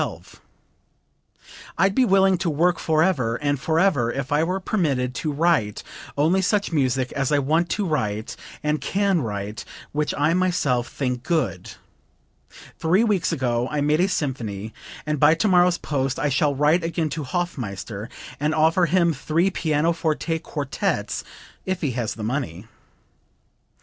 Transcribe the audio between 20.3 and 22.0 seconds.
quartets, if he